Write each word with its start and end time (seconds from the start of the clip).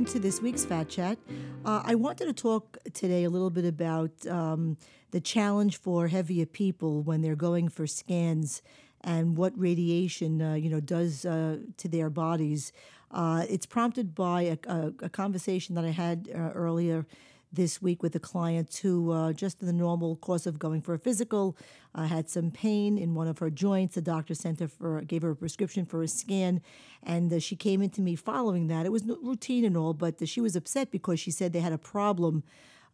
welcome 0.00 0.14
to 0.14 0.18
this 0.18 0.40
week's 0.40 0.64
Fat 0.64 0.88
Chat. 0.88 1.18
Uh, 1.62 1.82
I 1.84 1.94
wanted 1.94 2.24
to 2.24 2.32
talk 2.32 2.78
today 2.94 3.24
a 3.24 3.28
little 3.28 3.50
bit 3.50 3.66
about 3.66 4.26
um, 4.26 4.78
the 5.10 5.20
challenge 5.20 5.76
for 5.76 6.08
heavier 6.08 6.46
people 6.46 7.02
when 7.02 7.20
they're 7.20 7.36
going 7.36 7.68
for 7.68 7.86
scans 7.86 8.62
and 9.02 9.36
what 9.36 9.52
radiation, 9.58 10.40
uh, 10.40 10.54
you 10.54 10.70
know, 10.70 10.80
does 10.80 11.26
uh, 11.26 11.58
to 11.76 11.86
their 11.86 12.08
bodies. 12.08 12.72
Uh, 13.10 13.44
it's 13.50 13.66
prompted 13.66 14.14
by 14.14 14.40
a, 14.40 14.56
a, 14.66 14.92
a, 15.02 15.08
conversation 15.10 15.74
that 15.74 15.84
I 15.84 15.90
had 15.90 16.30
uh, 16.34 16.38
earlier 16.54 17.04
this 17.52 17.82
week 17.82 18.02
with 18.02 18.14
a 18.14 18.20
client 18.20 18.74
who, 18.82 19.10
uh, 19.10 19.32
just 19.32 19.60
in 19.60 19.66
the 19.66 19.72
normal 19.72 20.16
course 20.16 20.46
of 20.46 20.58
going 20.58 20.80
for 20.80 20.94
a 20.94 20.98
physical, 20.98 21.56
uh, 21.94 22.04
had 22.04 22.28
some 22.28 22.50
pain 22.50 22.96
in 22.96 23.14
one 23.14 23.26
of 23.26 23.38
her 23.38 23.50
joints. 23.50 23.94
The 23.96 24.02
doctor 24.02 24.34
sent 24.34 24.60
her 24.60 24.68
for, 24.68 25.00
gave 25.02 25.22
her 25.22 25.30
a 25.30 25.36
prescription 25.36 25.84
for 25.84 26.02
a 26.02 26.08
scan, 26.08 26.60
and 27.02 27.32
uh, 27.32 27.38
she 27.38 27.56
came 27.56 27.82
into 27.82 28.00
me 28.00 28.14
following 28.14 28.68
that. 28.68 28.86
It 28.86 28.92
was 28.92 29.04
routine 29.04 29.64
and 29.64 29.76
all, 29.76 29.94
but 29.94 30.26
she 30.28 30.40
was 30.40 30.54
upset 30.54 30.90
because 30.90 31.18
she 31.18 31.30
said 31.30 31.52
they 31.52 31.60
had 31.60 31.72
a 31.72 31.78
problem, 31.78 32.44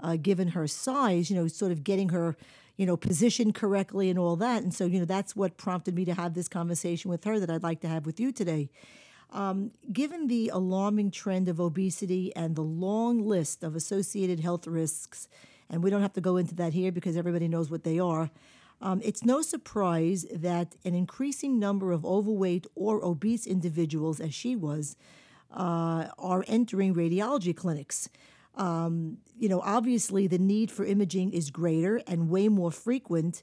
uh, 0.00 0.16
given 0.16 0.48
her 0.48 0.66
size. 0.66 1.30
You 1.30 1.36
know, 1.36 1.48
sort 1.48 1.72
of 1.72 1.84
getting 1.84 2.10
her 2.10 2.36
you 2.76 2.84
know, 2.84 2.96
positioned 2.96 3.54
correctly 3.54 4.10
and 4.10 4.18
all 4.18 4.36
that. 4.36 4.62
And 4.62 4.74
so, 4.74 4.84
you 4.84 4.98
know, 4.98 5.06
that's 5.06 5.34
what 5.34 5.56
prompted 5.56 5.94
me 5.94 6.04
to 6.04 6.14
have 6.14 6.34
this 6.34 6.46
conversation 6.46 7.10
with 7.10 7.24
her 7.24 7.40
that 7.40 7.48
I'd 7.50 7.62
like 7.62 7.80
to 7.80 7.88
have 7.88 8.04
with 8.04 8.20
you 8.20 8.32
today. 8.32 8.68
Um, 9.36 9.72
given 9.92 10.28
the 10.28 10.48
alarming 10.48 11.10
trend 11.10 11.46
of 11.50 11.60
obesity 11.60 12.34
and 12.34 12.56
the 12.56 12.62
long 12.62 13.20
list 13.20 13.62
of 13.62 13.76
associated 13.76 14.40
health 14.40 14.66
risks, 14.66 15.28
and 15.68 15.82
we 15.82 15.90
don't 15.90 16.00
have 16.00 16.14
to 16.14 16.22
go 16.22 16.38
into 16.38 16.54
that 16.54 16.72
here 16.72 16.90
because 16.90 17.18
everybody 17.18 17.46
knows 17.46 17.70
what 17.70 17.84
they 17.84 17.98
are, 17.98 18.30
um, 18.80 19.02
it's 19.04 19.26
no 19.26 19.42
surprise 19.42 20.24
that 20.32 20.74
an 20.86 20.94
increasing 20.94 21.58
number 21.58 21.92
of 21.92 22.02
overweight 22.06 22.66
or 22.74 23.04
obese 23.04 23.46
individuals, 23.46 24.20
as 24.20 24.34
she 24.34 24.56
was, 24.56 24.96
uh, 25.52 26.06
are 26.18 26.42
entering 26.48 26.94
radiology 26.94 27.54
clinics. 27.54 28.08
Um, 28.54 29.18
you 29.38 29.50
know, 29.50 29.60
obviously, 29.60 30.26
the 30.26 30.38
need 30.38 30.70
for 30.70 30.86
imaging 30.86 31.34
is 31.34 31.50
greater 31.50 32.00
and 32.06 32.30
way 32.30 32.48
more 32.48 32.70
frequent 32.70 33.42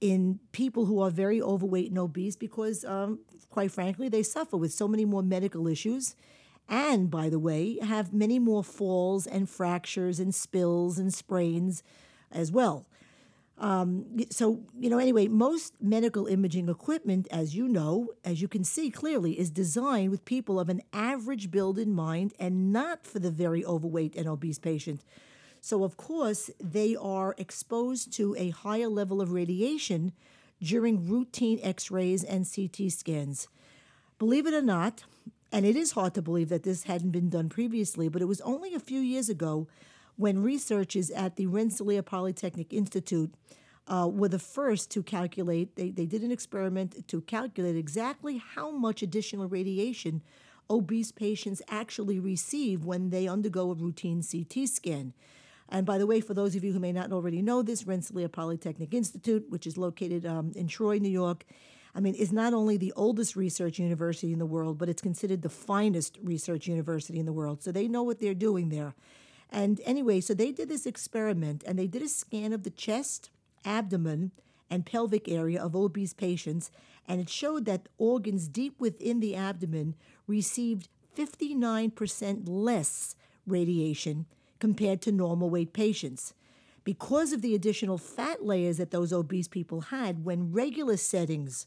in 0.00 0.40
people 0.52 0.86
who 0.86 1.00
are 1.00 1.10
very 1.10 1.40
overweight 1.42 1.88
and 1.88 1.98
obese 1.98 2.36
because, 2.36 2.84
um, 2.84 3.20
quite 3.50 3.72
frankly, 3.72 4.08
they 4.08 4.22
suffer 4.22 4.56
with 4.56 4.72
so 4.72 4.86
many 4.86 5.04
more 5.04 5.22
medical 5.22 5.66
issues. 5.66 6.14
And, 6.68 7.10
by 7.10 7.28
the 7.28 7.38
way, 7.38 7.78
have 7.82 8.12
many 8.12 8.38
more 8.38 8.62
falls 8.62 9.26
and 9.26 9.48
fractures 9.48 10.20
and 10.20 10.34
spills 10.34 10.98
and 10.98 11.12
sprains 11.12 11.82
as 12.30 12.52
well. 12.52 12.86
Um, 13.60 14.04
so, 14.30 14.60
you 14.78 14.88
know, 14.88 14.98
anyway, 14.98 15.26
most 15.26 15.74
medical 15.80 16.26
imaging 16.26 16.68
equipment, 16.68 17.26
as 17.30 17.56
you 17.56 17.66
know, 17.66 18.10
as 18.24 18.40
you 18.40 18.46
can 18.46 18.62
see 18.62 18.90
clearly, 18.90 19.38
is 19.38 19.50
designed 19.50 20.10
with 20.10 20.24
people 20.24 20.60
of 20.60 20.68
an 20.68 20.82
average 20.92 21.50
build 21.50 21.78
in 21.78 21.92
mind 21.92 22.34
and 22.38 22.72
not 22.72 23.04
for 23.04 23.18
the 23.18 23.32
very 23.32 23.64
overweight 23.64 24.14
and 24.14 24.28
obese 24.28 24.58
patient. 24.60 25.02
So, 25.60 25.84
of 25.84 25.96
course, 25.96 26.50
they 26.62 26.96
are 26.96 27.34
exposed 27.38 28.12
to 28.14 28.34
a 28.38 28.50
higher 28.50 28.88
level 28.88 29.20
of 29.20 29.32
radiation 29.32 30.12
during 30.62 31.08
routine 31.08 31.60
x 31.62 31.90
rays 31.90 32.24
and 32.24 32.46
CT 32.50 32.90
scans. 32.90 33.48
Believe 34.18 34.46
it 34.46 34.54
or 34.54 34.62
not, 34.62 35.04
and 35.52 35.64
it 35.64 35.76
is 35.76 35.92
hard 35.92 36.14
to 36.14 36.22
believe 36.22 36.48
that 36.48 36.62
this 36.62 36.84
hadn't 36.84 37.10
been 37.10 37.30
done 37.30 37.48
previously, 37.48 38.08
but 38.08 38.22
it 38.22 38.26
was 38.26 38.40
only 38.42 38.74
a 38.74 38.80
few 38.80 39.00
years 39.00 39.28
ago 39.28 39.68
when 40.16 40.42
researchers 40.42 41.10
at 41.10 41.36
the 41.36 41.46
Rensselaer 41.46 42.02
Polytechnic 42.02 42.72
Institute 42.72 43.32
uh, 43.86 44.08
were 44.12 44.28
the 44.28 44.38
first 44.38 44.90
to 44.90 45.02
calculate, 45.02 45.76
they, 45.76 45.90
they 45.90 46.06
did 46.06 46.22
an 46.22 46.30
experiment 46.30 47.06
to 47.08 47.20
calculate 47.22 47.76
exactly 47.76 48.42
how 48.54 48.70
much 48.70 49.02
additional 49.02 49.48
radiation 49.48 50.20
obese 50.68 51.12
patients 51.12 51.62
actually 51.68 52.18
receive 52.18 52.84
when 52.84 53.10
they 53.10 53.26
undergo 53.26 53.70
a 53.70 53.74
routine 53.74 54.22
CT 54.22 54.68
scan. 54.68 55.14
And 55.68 55.84
by 55.84 55.98
the 55.98 56.06
way, 56.06 56.20
for 56.20 56.34
those 56.34 56.56
of 56.56 56.64
you 56.64 56.72
who 56.72 56.78
may 56.78 56.92
not 56.92 57.12
already 57.12 57.42
know 57.42 57.62
this, 57.62 57.86
Rensselaer 57.86 58.28
Polytechnic 58.28 58.94
Institute, 58.94 59.46
which 59.50 59.66
is 59.66 59.76
located 59.76 60.24
um, 60.24 60.52
in 60.56 60.66
Troy, 60.66 60.98
New 60.98 61.10
York, 61.10 61.44
I 61.94 62.00
mean, 62.00 62.14
is 62.14 62.32
not 62.32 62.54
only 62.54 62.76
the 62.76 62.92
oldest 62.96 63.36
research 63.36 63.78
university 63.78 64.32
in 64.32 64.38
the 64.38 64.46
world, 64.46 64.78
but 64.78 64.88
it's 64.88 65.02
considered 65.02 65.42
the 65.42 65.48
finest 65.48 66.18
research 66.22 66.66
university 66.66 67.18
in 67.18 67.26
the 67.26 67.32
world. 67.32 67.62
So 67.62 67.72
they 67.72 67.88
know 67.88 68.02
what 68.02 68.20
they're 68.20 68.34
doing 68.34 68.68
there. 68.68 68.94
And 69.50 69.80
anyway, 69.84 70.20
so 70.20 70.34
they 70.34 70.52
did 70.52 70.68
this 70.68 70.86
experiment 70.86 71.64
and 71.66 71.78
they 71.78 71.86
did 71.86 72.02
a 72.02 72.08
scan 72.08 72.52
of 72.52 72.62
the 72.62 72.70
chest, 72.70 73.30
abdomen, 73.64 74.32
and 74.70 74.84
pelvic 74.84 75.28
area 75.28 75.62
of 75.62 75.74
obese 75.74 76.12
patients, 76.12 76.70
and 77.06 77.20
it 77.20 77.30
showed 77.30 77.64
that 77.64 77.88
organs 77.96 78.48
deep 78.48 78.78
within 78.78 79.20
the 79.20 79.34
abdomen 79.34 79.94
received 80.26 80.88
59% 81.16 82.42
less 82.46 83.16
radiation 83.46 84.26
compared 84.58 85.00
to 85.02 85.12
normal 85.12 85.50
weight 85.50 85.72
patients. 85.72 86.34
Because 86.84 87.32
of 87.32 87.42
the 87.42 87.54
additional 87.54 87.98
fat 87.98 88.44
layers 88.44 88.78
that 88.78 88.90
those 88.90 89.12
obese 89.12 89.48
people 89.48 89.82
had, 89.82 90.24
when 90.24 90.52
regular 90.52 90.96
settings 90.96 91.66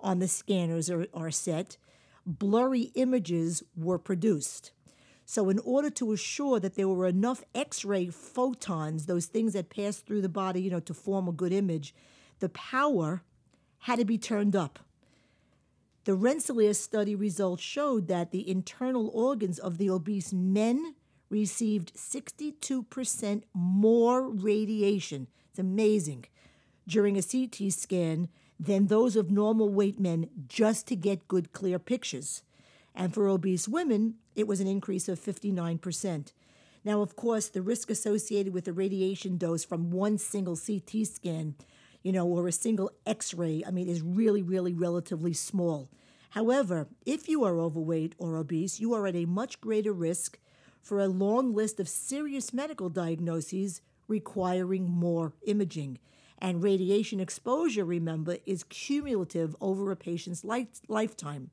on 0.00 0.18
the 0.18 0.28
scanners 0.28 0.90
are, 0.90 1.06
are 1.14 1.30
set, 1.30 1.78
blurry 2.26 2.92
images 2.94 3.62
were 3.74 3.98
produced. 3.98 4.72
So, 5.24 5.50
in 5.50 5.58
order 5.58 5.90
to 5.90 6.12
assure 6.12 6.58
that 6.60 6.74
there 6.74 6.88
were 6.88 7.06
enough 7.06 7.44
X 7.54 7.84
ray 7.84 8.08
photons, 8.08 9.06
those 9.06 9.26
things 9.26 9.52
that 9.52 9.68
pass 9.68 9.98
through 9.98 10.22
the 10.22 10.28
body, 10.28 10.62
you 10.62 10.70
know, 10.70 10.80
to 10.80 10.94
form 10.94 11.28
a 11.28 11.32
good 11.32 11.52
image, 11.52 11.94
the 12.38 12.48
power 12.48 13.22
had 13.80 13.98
to 13.98 14.04
be 14.04 14.18
turned 14.18 14.56
up. 14.56 14.78
The 16.04 16.14
Rensselaer 16.14 16.72
study 16.72 17.14
results 17.14 17.62
showed 17.62 18.08
that 18.08 18.30
the 18.30 18.48
internal 18.48 19.10
organs 19.12 19.58
of 19.58 19.76
the 19.76 19.90
obese 19.90 20.32
men 20.32 20.94
received 21.30 21.94
62% 21.94 23.42
more 23.52 24.28
radiation. 24.28 25.28
It's 25.50 25.58
amazing. 25.58 26.26
During 26.86 27.16
a 27.16 27.22
CT 27.22 27.72
scan 27.72 28.28
than 28.58 28.86
those 28.86 29.16
of 29.16 29.30
normal 29.30 29.68
weight 29.68 30.00
men 30.00 30.28
just 30.48 30.86
to 30.88 30.96
get 30.96 31.28
good, 31.28 31.52
clear 31.52 31.78
pictures. 31.78 32.42
And 32.94 33.14
for 33.14 33.28
obese 33.28 33.68
women, 33.68 34.14
it 34.34 34.48
was 34.48 34.60
an 34.60 34.66
increase 34.66 35.08
of 35.08 35.20
59%. 35.20 36.32
Now, 36.84 37.02
of 37.02 37.16
course, 37.16 37.48
the 37.48 37.62
risk 37.62 37.90
associated 37.90 38.52
with 38.52 38.64
the 38.64 38.72
radiation 38.72 39.36
dose 39.36 39.64
from 39.64 39.90
one 39.90 40.18
single 40.18 40.56
CT 40.56 41.06
scan, 41.06 41.54
you 42.02 42.12
know, 42.12 42.26
or 42.26 42.48
a 42.48 42.52
single 42.52 42.90
x 43.06 43.34
ray, 43.34 43.62
I 43.66 43.70
mean, 43.70 43.88
is 43.88 44.02
really, 44.02 44.42
really 44.42 44.72
relatively 44.72 45.32
small. 45.32 45.90
However, 46.30 46.88
if 47.06 47.28
you 47.28 47.44
are 47.44 47.58
overweight 47.58 48.14
or 48.18 48.36
obese, 48.36 48.80
you 48.80 48.94
are 48.94 49.06
at 49.06 49.16
a 49.16 49.24
much 49.26 49.60
greater 49.60 49.92
risk 49.92 50.38
for 50.88 50.98
a 50.98 51.06
long 51.06 51.54
list 51.54 51.78
of 51.78 51.86
serious 51.86 52.54
medical 52.54 52.88
diagnoses 52.88 53.82
requiring 54.08 54.88
more 54.88 55.34
imaging. 55.46 55.98
And 56.38 56.62
radiation 56.62 57.20
exposure, 57.20 57.84
remember, 57.84 58.38
is 58.46 58.64
cumulative 58.64 59.54
over 59.60 59.90
a 59.90 59.96
patient's 59.96 60.44
life, 60.44 60.80
lifetime. 60.88 61.50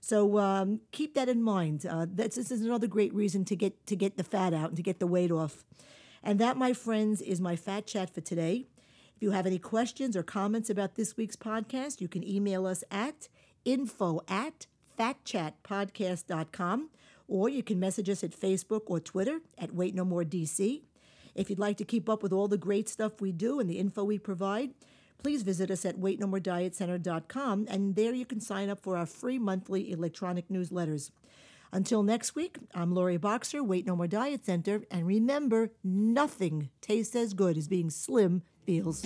So 0.00 0.38
um, 0.40 0.80
keep 0.90 1.14
that 1.14 1.28
in 1.28 1.40
mind. 1.40 1.86
Uh, 1.88 2.06
this 2.10 2.36
is 2.36 2.50
another 2.50 2.88
great 2.88 3.14
reason 3.14 3.44
to 3.44 3.54
get 3.54 3.86
to 3.86 3.94
get 3.94 4.16
the 4.16 4.24
fat 4.24 4.52
out 4.52 4.70
and 4.70 4.76
to 4.76 4.82
get 4.82 4.98
the 4.98 5.06
weight 5.06 5.30
off. 5.30 5.64
And 6.22 6.40
that, 6.40 6.56
my 6.56 6.72
friends, 6.72 7.22
is 7.22 7.40
my 7.40 7.54
fat 7.54 7.86
chat 7.86 8.12
for 8.12 8.22
today. 8.22 8.66
If 9.14 9.22
you 9.22 9.30
have 9.30 9.46
any 9.46 9.60
questions 9.60 10.16
or 10.16 10.24
comments 10.24 10.68
about 10.68 10.96
this 10.96 11.16
week's 11.16 11.36
podcast, 11.36 12.00
you 12.00 12.08
can 12.08 12.26
email 12.26 12.66
us 12.66 12.82
at 12.90 13.28
info 13.64 14.20
at 14.26 14.66
fatchatpodcast.com 14.98 16.88
or 17.28 17.48
you 17.48 17.62
can 17.62 17.80
message 17.80 18.08
us 18.08 18.22
at 18.24 18.38
Facebook 18.38 18.82
or 18.86 19.00
Twitter 19.00 19.40
at 19.58 19.74
Weight 19.74 19.94
No 19.94 20.04
More 20.04 20.24
DC. 20.24 20.82
If 21.34 21.50
you'd 21.50 21.58
like 21.58 21.76
to 21.78 21.84
keep 21.84 22.08
up 22.08 22.22
with 22.22 22.32
all 22.32 22.48
the 22.48 22.58
great 22.58 22.88
stuff 22.88 23.20
we 23.20 23.32
do 23.32 23.58
and 23.58 23.68
the 23.68 23.78
info 23.78 24.04
we 24.04 24.18
provide, 24.18 24.70
please 25.22 25.42
visit 25.42 25.70
us 25.70 25.84
at 25.84 25.98
weightnomoredietcenter.com 25.98 27.66
and 27.68 27.96
there 27.96 28.14
you 28.14 28.26
can 28.26 28.40
sign 28.40 28.68
up 28.68 28.80
for 28.80 28.96
our 28.96 29.06
free 29.06 29.38
monthly 29.38 29.90
electronic 29.90 30.48
newsletters. 30.48 31.10
Until 31.72 32.04
next 32.04 32.36
week, 32.36 32.58
I'm 32.72 32.94
Lori 32.94 33.16
Boxer, 33.16 33.62
Weight 33.64 33.84
No 33.84 33.96
More 33.96 34.06
Diet 34.06 34.44
Center, 34.44 34.82
and 34.92 35.06
remember, 35.06 35.72
nothing 35.82 36.70
tastes 36.80 37.16
as 37.16 37.34
good 37.34 37.56
as 37.56 37.66
being 37.66 37.90
slim 37.90 38.42
feels. 38.64 39.04